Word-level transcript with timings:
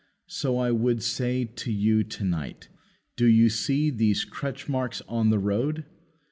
so 0.25 0.57
I 0.57 0.71
would 0.71 1.03
say 1.03 1.45
to 1.45 1.71
you 1.71 2.03
to 2.03 2.23
night, 2.23 2.69
"Do 3.15 3.27
you 3.27 3.49
see 3.51 3.91
these 3.91 4.25
crutch 4.25 4.67
marks 4.67 5.03
on 5.07 5.29
the 5.29 5.37
road?" 5.37 5.85